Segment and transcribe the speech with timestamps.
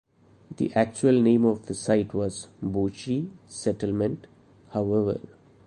[0.57, 4.25] The actual name of the site was "Bouchie" Settlement",
[4.71, 5.19] however.